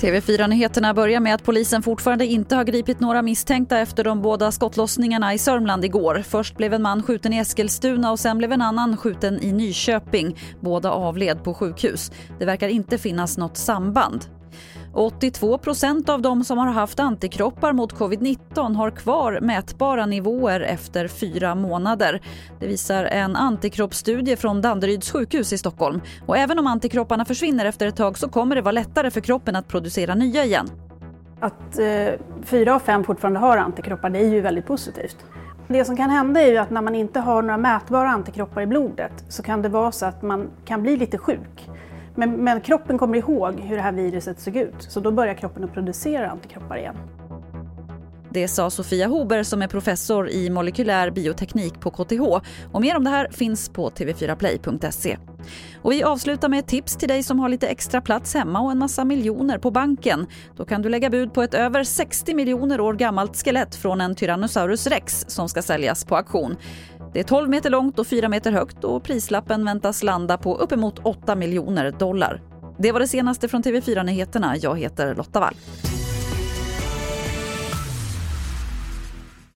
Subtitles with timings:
[0.00, 5.34] TV4-nyheterna börjar med att polisen fortfarande inte har gripit några misstänkta efter de båda skottlossningarna
[5.34, 6.22] i Sörmland igår.
[6.28, 10.38] Först blev en man skjuten i Eskilstuna och sen blev en annan skjuten i Nyköping.
[10.60, 12.12] Båda avled på sjukhus.
[12.38, 14.39] Det verkar inte finnas något samband.
[14.94, 21.54] 82% av de som har haft antikroppar mot covid-19 har kvar mätbara nivåer efter fyra
[21.54, 22.20] månader.
[22.60, 26.00] Det visar en antikroppsstudie från Danderyds sjukhus i Stockholm.
[26.26, 29.56] Och även om antikropparna försvinner efter ett tag så kommer det vara lättare för kroppen
[29.56, 30.68] att producera nya igen.
[31.40, 32.08] Att eh,
[32.44, 35.16] fyra av fem fortfarande har antikroppar det är ju väldigt positivt.
[35.68, 38.66] Det som kan hända är ju att när man inte har några mätbara antikroppar i
[38.66, 41.68] blodet så kan det vara så att man kan bli lite sjuk.
[42.20, 45.64] Men, men, kroppen kommer ihåg hur det här viruset såg ut, så då börjar kroppen
[45.64, 46.96] att producera antikroppar igen.
[48.30, 52.20] Det sa Sofia Hober som är professor i molekylär bioteknik på KTH.
[52.72, 55.18] Och mer om det här finns på tv4play.se.
[55.82, 58.70] Och vi avslutar med ett tips till dig som har lite extra plats hemma och
[58.70, 60.26] en massa miljoner på banken.
[60.56, 64.14] Då kan du lägga bud på ett över 60 miljoner år gammalt skelett från en
[64.14, 66.56] Tyrannosaurus rex som ska säljas på auktion.
[67.12, 70.98] Det är 12 meter långt och 4 meter högt och prislappen väntas landa på uppemot
[70.98, 72.42] 8 miljoner dollar.
[72.78, 74.56] Det var det senaste från TV4 Nyheterna.
[74.56, 75.54] Jag heter Lotta Wall.